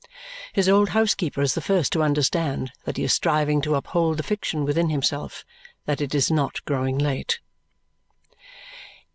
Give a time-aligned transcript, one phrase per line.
[0.51, 4.23] His old housekeeper is the first to understand that he is striving to uphold the
[4.23, 5.45] fiction with himself
[5.85, 7.39] that it is not growing late.